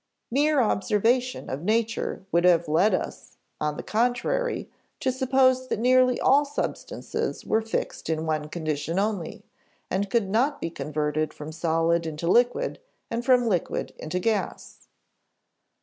Mere 0.31 0.59
observation 0.63 1.47
of 1.47 1.61
nature 1.61 2.25
would 2.31 2.43
have 2.43 2.67
led 2.67 2.95
us, 2.95 3.37
on 3.59 3.77
the 3.77 3.83
contrary, 3.83 4.67
to 4.99 5.11
suppose 5.11 5.67
that 5.67 5.77
nearly 5.77 6.19
all 6.19 6.43
substances 6.43 7.45
were 7.45 7.61
fixed 7.61 8.09
in 8.09 8.25
one 8.25 8.49
condition 8.49 8.97
only, 8.97 9.43
and 9.91 10.09
could 10.09 10.27
not 10.27 10.59
be 10.59 10.71
converted 10.71 11.35
from 11.35 11.51
solid 11.51 12.07
into 12.07 12.25
liquid 12.27 12.79
and 13.11 13.23
from 13.23 13.45
liquid 13.47 13.93
into 13.99 14.17
gas." 14.17 14.87